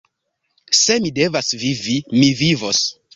Se 0.79 0.93
mi 1.03 1.11
devas 1.19 1.51
vivi, 1.65 1.99
mi 2.21 2.31
vivos! 2.43 2.81